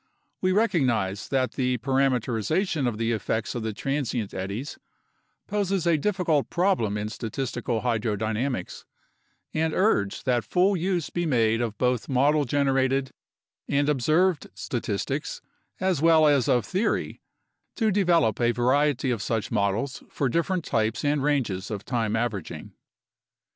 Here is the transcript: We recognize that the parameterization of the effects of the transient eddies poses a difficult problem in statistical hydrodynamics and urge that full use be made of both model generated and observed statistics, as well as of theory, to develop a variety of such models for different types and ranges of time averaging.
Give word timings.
We 0.41 0.51
recognize 0.51 1.27
that 1.29 1.51
the 1.51 1.77
parameterization 1.77 2.87
of 2.87 2.97
the 2.97 3.11
effects 3.11 3.53
of 3.53 3.61
the 3.61 3.71
transient 3.71 4.33
eddies 4.33 4.79
poses 5.45 5.85
a 5.85 5.95
difficult 5.95 6.49
problem 6.49 6.97
in 6.97 7.07
statistical 7.07 7.81
hydrodynamics 7.81 8.83
and 9.53 9.75
urge 9.75 10.23
that 10.23 10.43
full 10.43 10.75
use 10.75 11.11
be 11.11 11.27
made 11.27 11.61
of 11.61 11.77
both 11.77 12.09
model 12.09 12.45
generated 12.45 13.11
and 13.67 13.87
observed 13.87 14.47
statistics, 14.55 15.39
as 15.79 16.01
well 16.01 16.25
as 16.25 16.49
of 16.49 16.65
theory, 16.65 17.21
to 17.75 17.91
develop 17.91 18.41
a 18.41 18.49
variety 18.53 19.11
of 19.11 19.21
such 19.21 19.51
models 19.51 20.01
for 20.09 20.27
different 20.29 20.65
types 20.65 21.05
and 21.05 21.21
ranges 21.21 21.69
of 21.69 21.85
time 21.85 22.15
averaging. 22.15 22.73